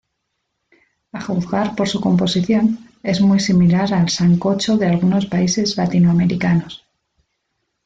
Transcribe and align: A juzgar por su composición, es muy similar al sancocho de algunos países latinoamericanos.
A 1.11 1.19
juzgar 1.21 1.75
por 1.75 1.87
su 1.87 2.01
composición, 2.01 2.89
es 3.03 3.21
muy 3.21 3.39
similar 3.39 3.93
al 3.93 4.09
sancocho 4.09 4.75
de 4.79 4.87
algunos 4.87 5.27
países 5.27 5.77
latinoamericanos. 5.77 6.87